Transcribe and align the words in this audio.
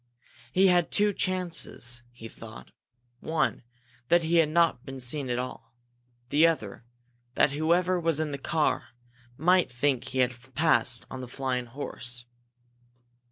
He 0.51 0.65
had 0.65 0.89
two 0.89 1.13
chances, 1.13 2.01
he 2.11 2.27
thought. 2.27 2.71
One, 3.19 3.61
that 4.07 4.23
he 4.23 4.37
had 4.37 4.49
not 4.49 4.83
been 4.83 4.99
seen 4.99 5.29
at 5.29 5.37
all; 5.37 5.75
the 6.29 6.47
other, 6.47 6.85
that 7.35 7.51
whoever 7.51 7.99
was 7.99 8.19
in 8.19 8.31
the 8.31 8.39
car 8.39 8.87
might 9.37 9.71
think 9.71 10.05
he 10.05 10.17
had 10.17 10.55
passed 10.55 11.05
on 11.11 11.21
the 11.21 11.27
flying 11.27 11.67
horse. 11.67 12.25